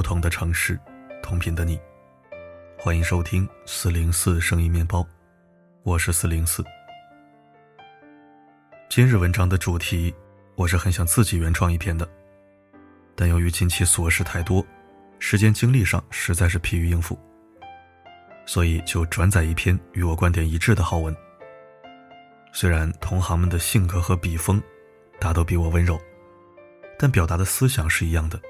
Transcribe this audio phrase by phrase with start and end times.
[0.00, 0.80] 不同的城市，
[1.22, 1.78] 同频的你，
[2.78, 5.06] 欢迎收听四零四声音面包，
[5.82, 6.64] 我是四零四。
[8.88, 10.14] 今日文章的主题，
[10.54, 12.08] 我是很想自己原创一篇的，
[13.14, 14.64] 但由于近期琐事太多，
[15.18, 17.20] 时间精力上实在是疲于应付，
[18.46, 21.14] 所以就转载一篇与我观点一致的好文。
[22.54, 24.58] 虽然同行们的性格和笔锋
[25.20, 26.00] 大都比我温柔。
[26.98, 28.40] 但表达的思想是一样的，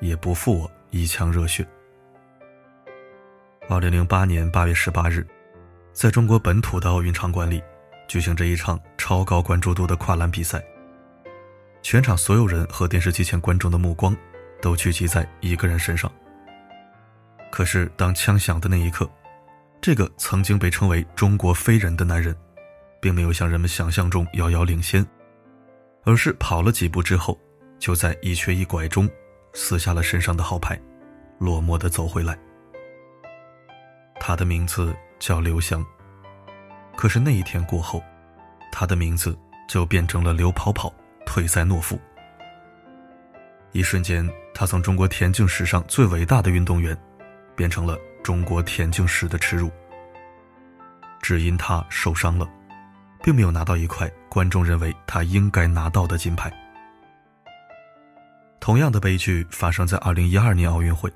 [0.00, 1.66] 也不负我一腔热血。
[3.68, 5.26] 二零零八年八月十八日，
[5.92, 7.62] 在中国本土的奥运场馆里，
[8.06, 10.62] 举行着一场超高关注度的跨栏比赛。
[11.82, 14.16] 全场所有人和电视机前观众的目光
[14.60, 16.10] 都聚集在一个人身上。
[17.50, 19.08] 可是，当枪响的那一刻，
[19.80, 22.36] 这个曾经被称为“中国飞人”的男人，
[23.00, 25.06] 并没有像人们想象中遥遥领先，
[26.04, 27.38] 而是跑了几步之后。
[27.78, 29.08] 就在一瘸一拐中，
[29.58, 30.78] 撕下了身上的号牌，
[31.38, 32.38] 落寞的走回来。
[34.20, 35.84] 他的名字叫刘翔。
[36.94, 38.02] 可是那一天过后，
[38.70, 40.92] 他的名字就变成了刘跑跑，
[41.24, 41.98] 退赛懦夫。
[43.72, 46.96] 一瞬间，他从中国田径史上最伟大的运动员，
[47.56, 49.70] 变成了中国田径史的耻辱。
[51.22, 52.46] 只因他受伤了，
[53.22, 56.52] 并没有拿到一块观众认为他应该拿到的金牌。
[58.60, 61.12] 同样的悲剧发生在2012年奥运会，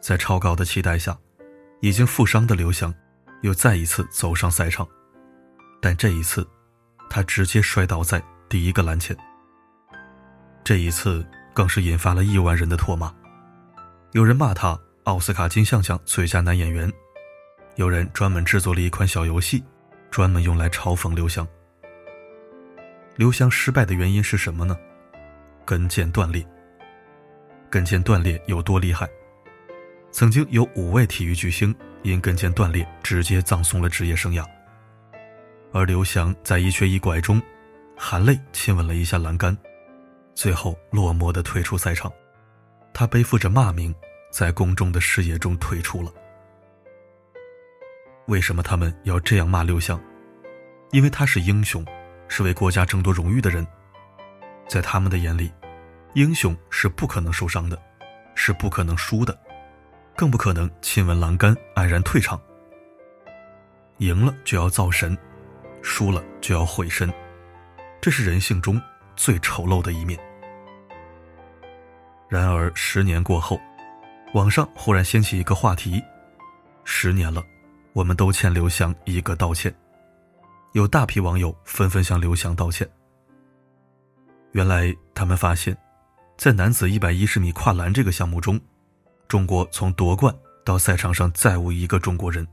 [0.00, 1.16] 在超高的期待下，
[1.80, 2.94] 已经负伤的刘翔
[3.42, 4.86] 又再一次走上赛场，
[5.80, 6.46] 但这一次，
[7.10, 9.16] 他直接摔倒在第一个栏前。
[10.64, 13.12] 这一次更是引发了亿万人的唾骂，
[14.12, 16.90] 有人骂他奥斯卡金像奖最佳男演员，
[17.76, 19.62] 有人专门制作了一款小游戏，
[20.10, 21.46] 专门用来嘲讽刘翔。
[23.16, 24.76] 刘翔失败的原因是什么呢？
[25.64, 26.46] 跟腱断裂。
[27.68, 29.08] 跟腱断裂有多厉害？
[30.10, 34.44] 曾经有五位体育巨星因跟腱断裂直接葬送了职业生涯。
[35.72, 37.40] 而刘翔在一瘸一拐中，
[37.96, 39.56] 含泪亲吻了一下栏杆，
[40.34, 42.10] 最后落寞的退出赛场。
[42.92, 43.94] 他背负着骂名，
[44.32, 46.12] 在公众的视野中退出了。
[48.26, 50.00] 为什么他们要这样骂刘翔？
[50.90, 51.86] 因为他是英雄，
[52.26, 53.64] 是为国家争夺荣誉的人，
[54.70, 55.52] 在他们的眼里。
[56.14, 57.76] 英雄是不可能受伤的，
[58.36, 59.36] 是不可能输的，
[60.16, 62.40] 更不可能亲吻栏杆黯然退场。
[63.98, 65.16] 赢了就要造神，
[65.82, 67.12] 输了就要毁身，
[68.00, 68.80] 这是人性中
[69.16, 70.18] 最丑陋的一面。
[72.28, 73.60] 然而十年过后，
[74.34, 76.02] 网上忽然掀起一个话题：
[76.84, 77.42] 十年了，
[77.92, 79.74] 我们都欠刘翔一个道歉。
[80.72, 82.88] 有大批网友纷纷向刘翔道歉。
[84.52, 85.76] 原来他们发现。
[86.36, 88.58] 在男子一百一十米跨栏这个项目中，
[89.28, 90.34] 中国从夺冠
[90.64, 92.48] 到赛场上再无一个中国人，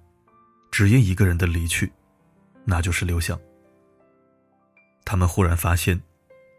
[0.69, 1.90] 只因一个人的离去，
[2.66, 3.40] 那就是刘翔。
[5.06, 5.97] 他们忽然发现，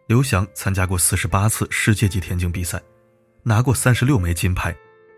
[0.07, 2.81] 刘翔参加过四十八次世界级田径比赛，
[3.43, 4.75] 拿过三十六枚金牌，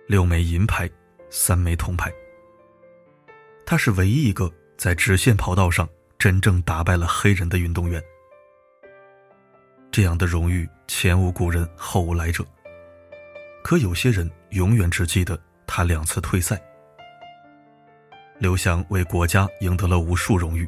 [0.09, 0.91] 六枚银牌，
[1.31, 2.13] 三枚铜牌。
[3.65, 5.89] 他是唯一一个在直线跑道上
[6.19, 8.03] 真正打败了黑人的运动员。
[9.91, 12.45] 这样的荣誉前无古人后无来者。
[13.63, 16.61] 可有些人永远只记得他两次退赛。
[18.39, 20.67] 刘翔为国家赢得了无数荣誉，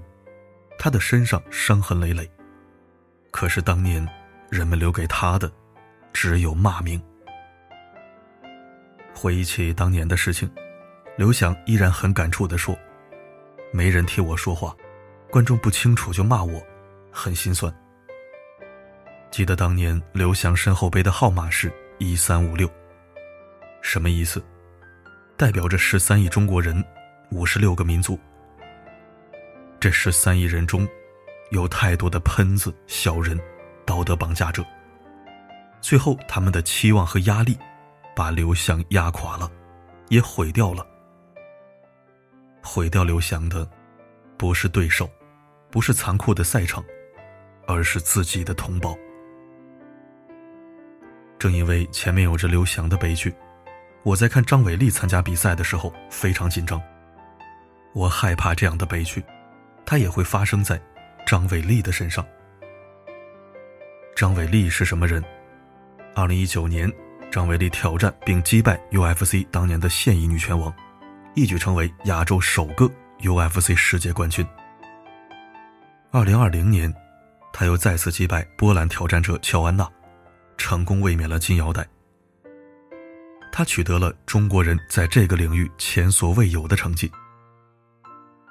[0.79, 2.31] 他的身上伤痕累累。
[3.31, 4.07] 可是当年，
[4.51, 5.51] 人们留给他的，
[6.13, 7.03] 只有骂名。
[9.15, 10.51] 回忆起当年的事情，
[11.17, 12.77] 刘翔依然很感触地说
[13.73, 14.77] ：“没人替我说话，
[15.31, 16.63] 观众不清楚就骂我，
[17.11, 17.75] 很心酸。”
[19.33, 22.71] 记得当年刘翔身后背的号码是一三五六，
[23.81, 24.45] 什么意思？
[25.39, 26.85] 代表着十三亿中国人，
[27.31, 28.21] 五十六个民族。
[29.81, 30.87] 这十三亿人中，
[31.51, 33.41] 有太多的喷子、小人、
[33.87, 34.63] 道德绑架者。
[35.81, 37.59] 最后，他们的期望和压力，
[38.15, 39.51] 把刘翔压垮了，
[40.11, 40.87] 也毁掉了。
[42.63, 43.67] 毁掉刘翔的，
[44.37, 45.09] 不是对手，
[45.71, 46.85] 不是残酷的赛场，
[47.67, 48.95] 而是自己的同胞。
[51.43, 53.35] 正因为前面有着刘翔的悲剧，
[54.05, 56.81] 我在看张伟丽参加比赛的时候非常紧张。
[57.95, 59.21] 我害怕这样的悲剧，
[59.85, 60.81] 它也会发生在
[61.27, 62.25] 张伟丽的身上。
[64.15, 65.21] 张伟丽是什么人？
[66.15, 66.89] 二零一九年，
[67.29, 70.73] 张伟丽挑战并击败 UFC 当年的现役女拳王，
[71.35, 74.47] 一举成为亚洲首个 UFC 世界冠军。
[76.13, 76.95] 二零二零年，
[77.53, 79.91] 她又再次击败波兰挑战者乔安娜。
[80.63, 81.85] 成功卫冕了金腰带。
[83.51, 87.11] 他取得了中国人在这个领域前所未有的成绩。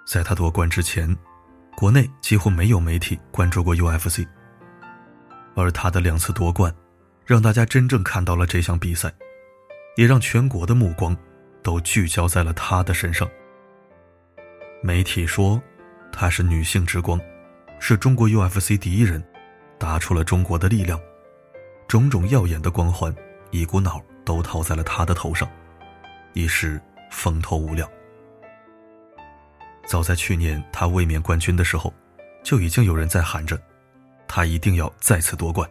[0.05, 1.15] 在他夺冠之前，
[1.75, 4.27] 国内几乎没有媒体关注过 UFC，
[5.55, 6.73] 而他的两次夺冠，
[7.25, 9.11] 让大家真正看到了这项比赛，
[9.95, 11.15] 也让全国的目光
[11.63, 13.27] 都聚焦在了他的身上。
[14.83, 15.61] 媒体说，
[16.11, 17.19] 她是女性之光，
[17.79, 19.23] 是中国 UFC 第一人，
[19.79, 20.99] 打出了中国的力量，
[21.91, 23.13] 种种耀眼的光环，
[23.49, 25.45] 一股脑都套在了他的头上，
[26.31, 27.85] 一时风头无量。
[29.85, 31.93] 早在去年他卫冕冠军的时候，
[32.45, 33.61] 就已经有人在喊着，
[34.25, 35.69] 他一定要再次夺冠，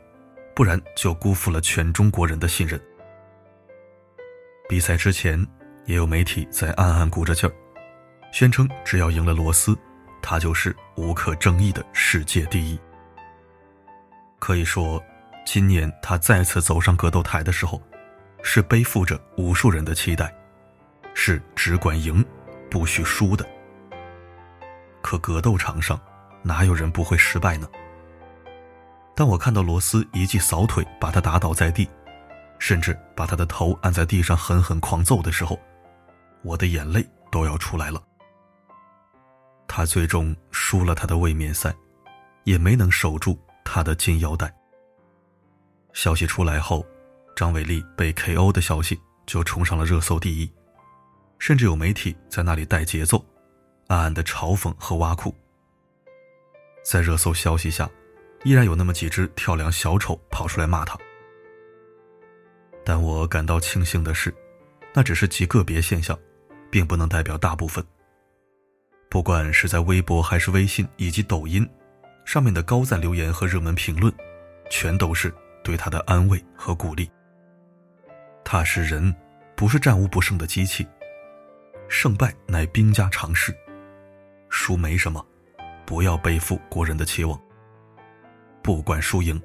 [0.54, 2.78] 不然就辜负了全中国人的信任。
[4.68, 5.42] 比赛之前，
[5.86, 7.52] 也有媒体在暗暗鼓着劲儿。
[8.30, 9.74] 宣称只要赢了罗斯，
[10.20, 12.78] 他就是无可争议的世界第一。
[14.38, 15.02] 可以说，
[15.52, 17.82] 今年他再次走上格斗台的时候，
[18.40, 20.32] 是背负着无数人的期待，
[21.12, 22.24] 是只管赢，
[22.70, 23.44] 不许输的。
[25.02, 26.00] 可格斗场上，
[26.40, 27.68] 哪有人不会失败呢？
[29.16, 31.90] 当我看到罗斯一记扫腿把他打倒在地，
[32.60, 35.58] 甚至把他的头按在地上狠狠狂揍的时候，
[36.44, 38.00] 我的眼泪都要出来了。
[39.66, 41.74] 他最终输了他的卫冕赛，
[42.44, 44.48] 也没能守住他的金腰带。
[45.92, 46.86] 消息出来后，
[47.36, 50.50] 张伟丽被 KO 的消息就冲上了热搜第一，
[51.38, 53.24] 甚至有媒体在那里带节奏，
[53.88, 55.34] 暗暗的嘲讽和挖苦。
[56.82, 57.88] 在热搜消息下，
[58.44, 60.98] 依然有那么几只跳梁小丑跑出来骂他。
[62.84, 64.34] 但我感到庆幸的是，
[64.94, 66.18] 那只是极个别现象，
[66.70, 67.84] 并不能代表大部分。
[69.10, 71.68] 不管是在微博还是微信以及抖音，
[72.24, 74.12] 上面的高赞留言和热门评论，
[74.70, 77.10] 全都是对他的安慰和鼓励。
[78.44, 79.14] 他是人，
[79.54, 80.86] 不是战无不胜的机器。
[81.88, 83.54] 胜败乃兵家常事，
[84.48, 85.24] 输没什么，
[85.84, 87.40] 不要背负国人的期望。
[88.62, 89.40] 不管输赢，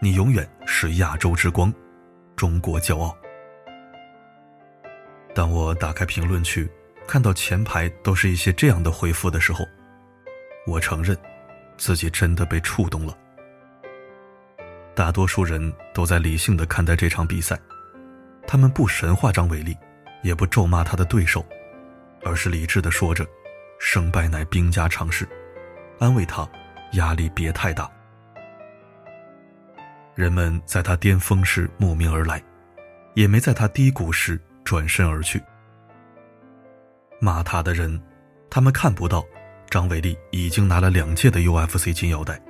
[0.00, 1.72] 你永远是亚洲之光，
[2.34, 3.16] 中国骄傲。
[5.34, 6.68] 当我打开评论区。
[7.08, 9.64] 看到前排都是一些这样的回复的时候，
[10.66, 11.16] 我承认，
[11.78, 13.16] 自己真的被触动了。
[14.96, 17.60] 大多数人都在理性的看待这场比赛，
[18.46, 19.76] 他们不神话张伟丽，
[20.22, 21.44] 也不咒骂他的对手，
[22.24, 23.26] 而是理智的说着
[23.78, 25.28] ：“胜败乃兵家常事”，
[26.00, 26.48] 安慰他
[26.96, 27.90] ：“压力别太大。”
[30.16, 32.42] 人们在他巅峰时慕名而来，
[33.12, 35.38] 也没在他低谷时转身而去。
[37.20, 38.02] 骂他的人，
[38.48, 39.22] 他们看不到，
[39.68, 42.40] 张伟丽已经拿了两届的 UFC 金腰带，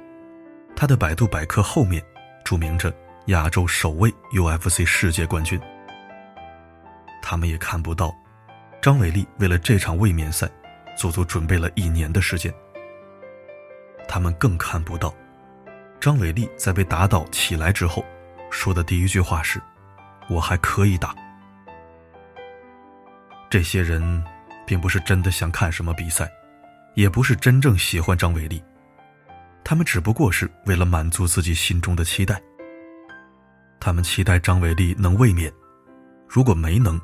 [0.77, 2.01] 他的百度百科后面
[2.47, 2.95] 注明着
[3.27, 5.61] 亚洲首位 UFC 世界冠军。
[7.21, 8.15] 他们也看不到，
[8.81, 10.49] 张伟丽为了这场卫冕赛，
[10.97, 12.55] 足足准备了一年的时间。
[14.07, 15.13] 他们更看不到，
[15.99, 18.05] 张伟丽在被打倒起来之后，
[18.49, 19.61] 说的第一句话是
[20.31, 21.13] ：“我还可以打。”
[23.51, 24.23] 这些人。
[24.69, 26.29] 并不是真的想看什么比赛，
[26.95, 28.61] 也不是真正喜欢张伟丽，
[29.69, 32.41] 他们只不过是为了满足自己心中的期待。
[33.81, 35.53] 他们期待张伟丽能卫冕，
[36.29, 37.01] 如果没能，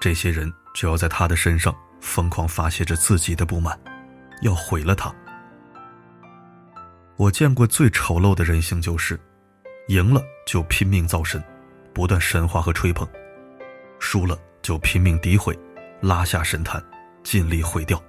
[0.00, 3.78] 这些人就要在他的身上疯狂发泄着自己的不满，
[4.40, 5.14] 要毁了他。
[7.16, 9.20] 我见过最丑陋的人性就是，
[9.88, 11.44] 赢了就拼命造神，
[11.92, 13.06] 不断神话和吹捧，
[13.98, 15.54] 输了就拼命诋毁。
[16.00, 16.82] 拉下神坛，
[17.22, 18.02] 尽力毁掉。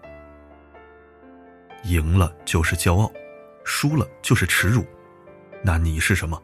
[1.83, 3.11] 赢了就是骄傲，
[3.63, 4.85] 输了就是耻辱。
[5.63, 6.41] 那你是什么？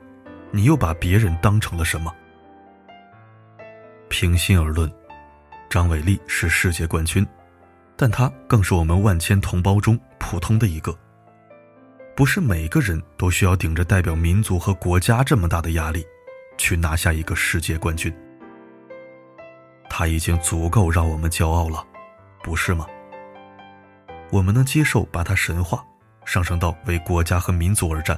[0.51, 2.13] 你又把别人当成了什么？
[4.07, 4.91] 平心而论，
[5.69, 7.25] 张伟丽是世界冠军，
[7.95, 10.97] 但她更是我们万千同胞中普通的一个。
[12.15, 16.05] 不是每个人都需要顶着代表民族和国家这么大的压力，
[16.57, 18.13] 去拿下一个世界冠军。
[19.89, 21.85] 他已经足够让我们骄傲了，
[22.43, 22.85] 不是吗？
[24.31, 25.83] 我们能接受把他神化，
[26.29, 28.15] 上升到为国家和民族而战，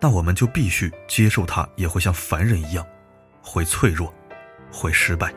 [0.00, 2.82] 那我们就必须接受他也会像凡人一样，
[3.42, 4.10] 会脆弱，
[4.72, 5.30] 会失败。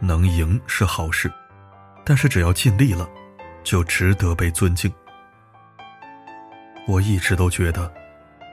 [0.00, 1.30] 能赢是好事，
[2.02, 3.06] 但是只要尽力了，
[3.62, 4.90] 就值得被尊敬。
[6.88, 7.92] 我一直都觉得，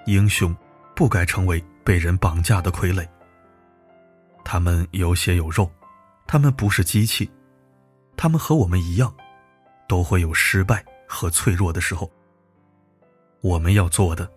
[0.06, 0.54] 英雄
[0.94, 3.08] 不该成为被人绑架的傀儡。
[4.44, 5.72] 他们有血有肉，
[6.28, 7.32] 他们不是机器，
[8.18, 9.16] 他们和我们一样，
[9.88, 12.10] 都会有失败和脆弱的时候。
[13.42, 14.30] 我们要做的，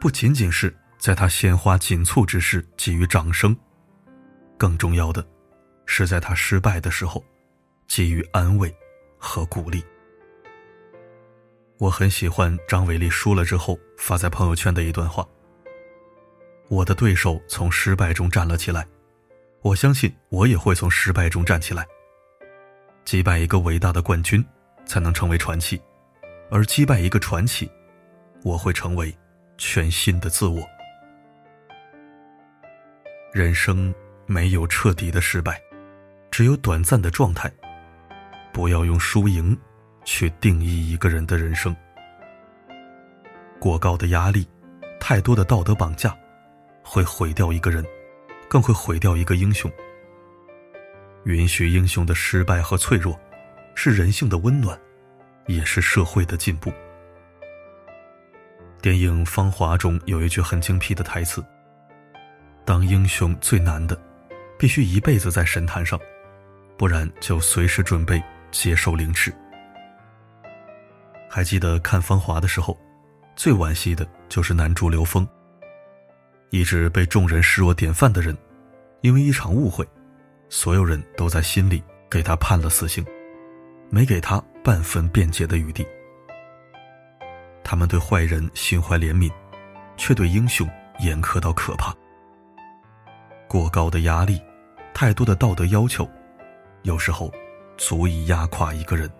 [0.00, 3.56] 不仅仅是在他鲜花紧簇之时给予掌声，
[4.58, 5.26] 更重要的，
[5.86, 7.24] 是在他失败的时候，
[7.88, 8.72] 给予安慰
[9.16, 9.82] 和鼓励。
[11.78, 15.26] 我很喜欢张伟丽输了之后发在朋友圈的一段话
[16.68, 18.86] ：“我的对手从失败中站了起来，
[19.62, 21.86] 我相信我也会从失败中站起来。
[23.04, 24.44] 击败一个伟大的冠军，
[24.84, 25.80] 才能成为传奇，
[26.52, 27.68] 而击败一个传奇，
[28.44, 29.16] 我会成为
[29.56, 30.62] 全新的自我。
[33.32, 33.92] 人生
[34.26, 35.58] 没有彻底的失败，
[36.30, 37.50] 只有短暂的状态。
[38.52, 39.58] 不要用输赢。”
[40.04, 41.74] 去定义一个人的人生。
[43.60, 44.44] 过高的压力，
[44.98, 46.12] 太多的道德绑架，
[46.82, 47.86] 会毁掉一个人，
[48.48, 49.70] 更会毁掉一个英雄。
[51.24, 53.16] 允许英雄的失败和脆弱，
[53.76, 54.76] 是人性的温暖，
[55.46, 56.72] 也是社会的进步。
[58.80, 61.44] 电影《芳华》中有一句很精辟的台词
[62.66, 63.96] ：“当英雄最难的，
[64.58, 65.98] 必须一辈子在神坛上，
[66.76, 69.32] 不然就随时准备接受凌迟。”
[71.30, 72.76] 还记得看《芳华》的时候，
[73.36, 75.26] 最惋惜的就是男主刘峰。
[76.50, 78.36] 一直被众人视若典范的人，
[79.00, 79.88] 因为一场误会，
[80.50, 83.02] 所有人都在心里给他判了死刑，
[83.88, 85.86] 没给他半分辩解的余地。
[87.64, 89.30] 他们对坏人心怀怜悯，
[89.96, 90.68] 却对英雄
[91.00, 91.94] 严苛到可怕。
[93.48, 94.40] 过高的压力，
[94.94, 96.08] 太多的道德要求，
[96.82, 97.32] 有时候
[97.76, 99.10] 足以压垮一个人。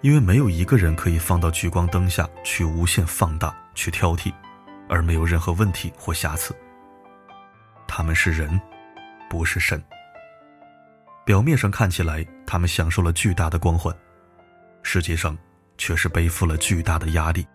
[0.00, 4.32] 因为没有一个人可以放到聚光灯下去无限放大、去挑剔，
[4.88, 6.52] 而没有任何问题或瑕疵。
[7.86, 8.60] 他们是人，
[9.30, 9.80] 不是神。
[11.24, 13.94] 表面上看起来，他们享受了巨大的光环，
[14.82, 15.36] 实际上
[15.78, 17.46] 却是背负了巨大的压力。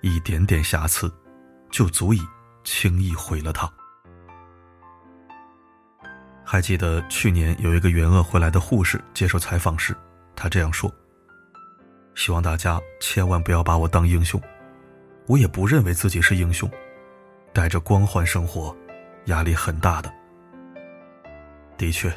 [0.00, 1.12] 一点点瑕疵，
[1.70, 2.20] 就足以
[2.64, 3.70] 轻易毁了他。
[6.44, 9.96] 还记得去年有一个援鄂回来的护士接受采访时，
[10.36, 10.92] 他这样说。
[12.14, 14.40] 希望大家千万不要把我当英雄，
[15.26, 16.70] 我也不认为自己是英雄，
[17.52, 18.76] 带着光环生活，
[19.26, 20.12] 压力很大的。
[21.78, 22.12] 的确，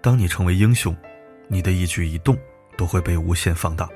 [0.00, 0.96] 当你成为英雄，
[1.48, 2.36] 你的一举一动
[2.76, 3.88] 都会被无限放大。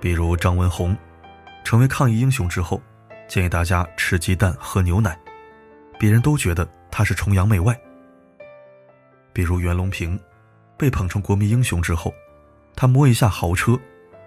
[0.00, 0.96] 比如张文宏，
[1.64, 2.80] 成为抗疫英雄之后，
[3.26, 5.18] 建议大家吃鸡蛋喝牛奶，
[5.98, 7.78] 别人都觉得他是崇洋媚外。
[9.32, 10.18] 比如袁隆平，
[10.76, 12.12] 被捧成国民英雄之后。
[12.76, 13.76] 他摸一下豪车，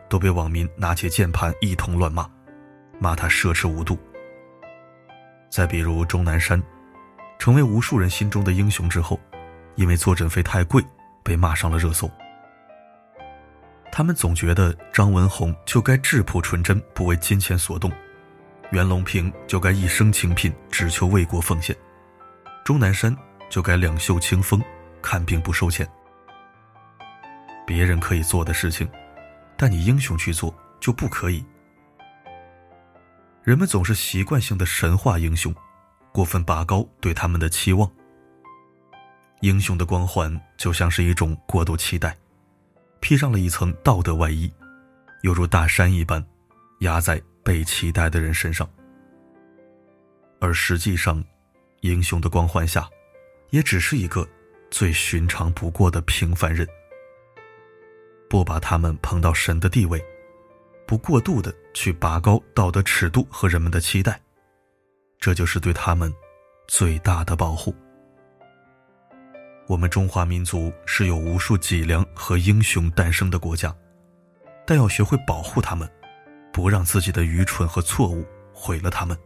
[0.09, 2.29] 都被网民拿起键盘一通乱骂，
[2.99, 3.97] 骂他奢侈无度。
[5.49, 6.61] 再比如钟南山，
[7.39, 9.17] 成为无数人心中的英雄之后，
[9.75, 10.83] 因为坐诊费太贵，
[11.23, 12.09] 被骂上了热搜。
[13.91, 17.91] 他们总觉得张文宏就该质朴纯真，不为金钱所动；
[18.71, 21.75] 袁隆平就该一生清贫，只求为国奉献；
[22.63, 23.15] 钟南山
[23.49, 24.61] 就该两袖清风，
[25.01, 25.87] 看病不收钱。
[27.67, 28.89] 别人可以做的事情，
[29.57, 31.43] 但你英雄去做就不可以。
[33.43, 35.53] 人们总是习惯性的神话英雄，
[36.11, 37.89] 过分拔高对他们的期望。
[39.41, 42.15] 英雄的光环就像是一种过度期待，
[42.99, 44.51] 披上了一层道德外衣，
[45.23, 46.23] 犹如大山一般，
[46.81, 48.69] 压在被期待的人身上。
[50.39, 51.23] 而实际上，
[51.81, 52.87] 英雄的光环下，
[53.49, 54.27] 也只是一个
[54.69, 56.67] 最寻常不过的平凡人。
[58.29, 59.99] 不把他们捧到神的地位，
[60.85, 64.21] 不过度的去拔高道德尺度和人们的期待，
[65.19, 66.13] 这就是对他们
[66.67, 67.75] 最大的保护。
[69.71, 73.73] 我们中华民族是有无数脊梁和英雄诞生的国家，
[74.67, 75.89] 但要学会保护他们，
[76.51, 79.17] 不让自己的愚蠢和错误毁了他们。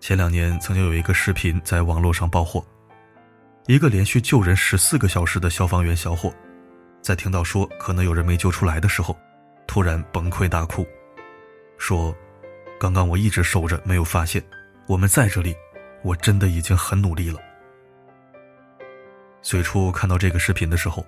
[0.00, 2.66] 前两年曾经有一个视频在网络上爆火，
[3.68, 6.34] 一个连续救人十四个小时的消防员小伙。
[7.00, 9.16] 在听到说可能有人没救出来的时候，
[9.68, 10.84] 突然崩溃大哭，
[11.78, 12.12] 说
[12.80, 14.42] ：“刚刚我一直守着，没有发现
[14.88, 15.54] 我们在这里，
[16.02, 17.38] 我真的已经很努力了。”
[19.46, 21.06] 最初看到这个视频的时候，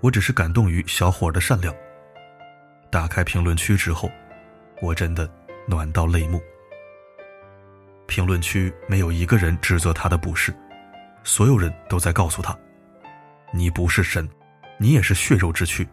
[0.00, 1.74] 我只是感动于小伙的善良。
[2.90, 4.10] 打开评论区之后，
[4.80, 5.30] 我真的
[5.68, 6.40] 暖到泪目。
[8.06, 10.54] 评论区没有一个人指责他的不是，
[11.22, 12.58] 所有人都在告诉他
[13.52, 14.26] ：“你不是神。”
[14.80, 15.86] 你也是血肉之躯，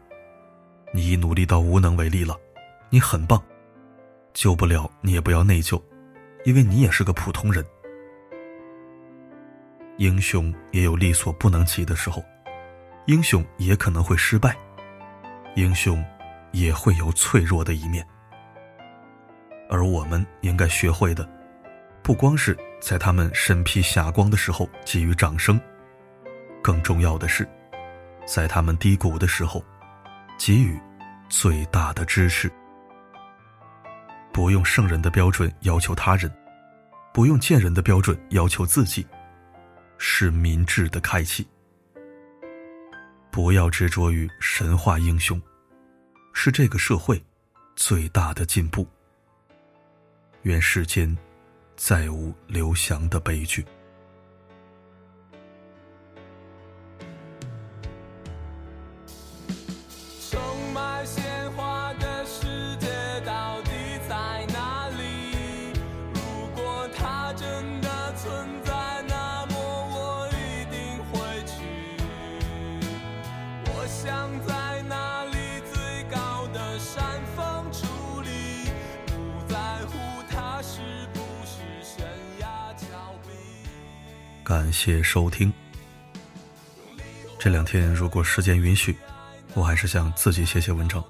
[0.94, 2.38] 你已努力到无能为力了，
[2.90, 3.44] 你很棒，
[4.34, 5.82] 救不了你也不要内疚，
[6.46, 7.66] 因为你也是个普通人。
[9.98, 12.24] 英雄也有力所不能及的时候，
[13.06, 14.56] 英雄也可能会失败，
[15.56, 16.04] 英雄
[16.52, 18.06] 也会有脆弱的一面。
[19.70, 21.28] 而我们应该学会的，
[22.02, 25.60] 不光是在他们身披霞光的时候给予掌声，
[26.62, 27.48] 更重要的是，
[28.26, 29.64] 在他们低谷的时候，
[30.38, 30.80] 给予
[31.30, 32.52] 最大的支持。
[34.32, 36.32] 不用圣人的标准要求他人，
[37.14, 39.06] 不用贱人的标准要求自己，
[40.06, 41.48] 是民智的开启。
[43.32, 45.42] 不要执着于神话英雄，
[46.34, 47.24] 是这个社会
[47.74, 48.86] 最大的进步。
[50.42, 51.18] 愿世间。
[51.76, 53.66] 再无刘翔的悲剧。
[84.54, 85.52] 感谢收听。
[87.40, 88.96] 这两天如果时间允许，
[89.56, 91.04] 我还是想自己写写文章，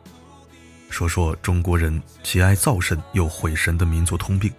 [0.90, 4.50] 说说中国人既爱造神又毁神的民族通病，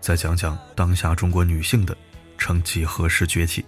[0.00, 1.94] 再讲讲当下中国女性的
[2.38, 3.62] 成几何时崛起。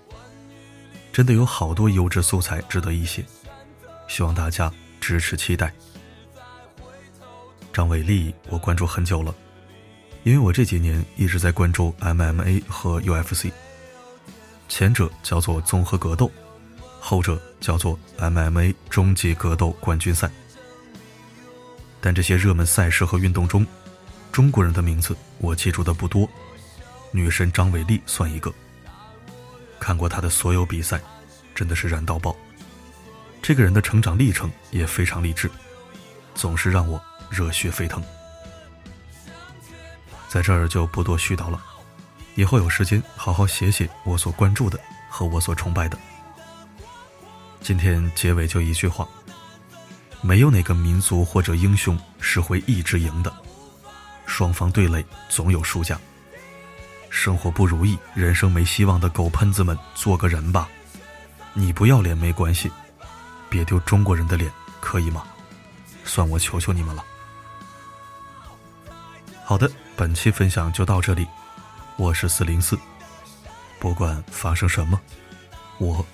[1.13, 3.23] 真的有好多优质素材值得一写，
[4.09, 5.71] 希望大家支持期待。
[7.71, 9.35] 张伟丽，我关注很久了，
[10.25, 13.53] 因为我这几年一直在关注 MMA 和 UFC。
[14.75, 16.33] 前者叫做综合格斗，
[16.99, 20.31] 后者叫做 MMA 终极格斗冠军赛。
[22.01, 23.67] 但这些热门赛事和运动中，
[24.33, 26.27] 中国人的名字我记住的不多，
[27.11, 28.51] 女神张伟丽算一个。
[29.79, 30.99] 看过她的所有比赛，
[31.55, 32.35] 真的是燃到爆。
[33.43, 35.51] 这个人的成长历程也非常励志，
[36.35, 38.03] 总是让我热血沸腾。
[40.31, 41.63] 在这儿就不多絮叨了。
[42.35, 45.99] 以后有时间好好写写我所关注的和我所崇拜的。
[47.61, 49.07] 今天结尾就一句话：
[50.21, 53.33] 没有哪个民族或者英雄是会一直赢的，
[54.27, 55.99] 双方对垒总有输家。
[57.11, 60.67] 生活不如意、人生没希望的狗喷子们，做个人吧！
[61.53, 62.71] 你不要脸没关系，
[63.51, 65.23] 别丢中国人的脸，可以吗？
[66.05, 67.05] 算我求求你们了。
[69.45, 71.29] 好的，本期分享就到这里。
[71.97, 72.79] 我是四零四，
[73.79, 74.99] 不管发生什么，
[75.79, 76.05] 我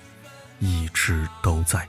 [0.59, 1.87] 一直都在。